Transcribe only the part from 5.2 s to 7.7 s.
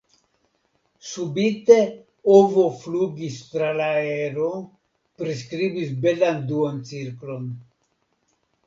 priskribis belan duoncirklon.